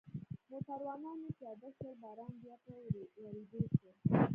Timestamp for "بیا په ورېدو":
2.43-3.61